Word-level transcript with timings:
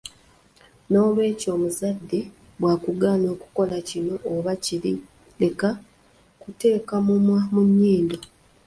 N'olwekyo 0.89 1.49
omuzadde 1.55 2.19
bw'akugaana 2.59 3.27
okukola 3.35 3.75
kino 3.89 4.15
oba 4.33 4.53
kiri 4.63 4.93
leka 5.41 5.69
kuteeka 6.41 6.95
mumwa 7.05 7.39
mu 7.53 7.61
nnyindo. 7.67 8.17